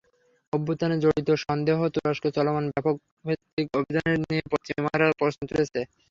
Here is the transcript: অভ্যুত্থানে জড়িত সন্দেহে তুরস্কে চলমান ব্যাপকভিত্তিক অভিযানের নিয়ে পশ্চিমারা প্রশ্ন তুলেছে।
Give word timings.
অভ্যুত্থানে 0.53 0.95
জড়িত 1.03 1.29
সন্দেহে 1.43 1.87
তুরস্কে 1.95 2.29
চলমান 2.37 2.65
ব্যাপকভিত্তিক 2.73 3.67
অভিযানের 3.79 4.17
নিয়ে 4.23 4.43
পশ্চিমারা 4.51 5.07
প্রশ্ন 5.19 5.39
তুলেছে। 5.49 5.79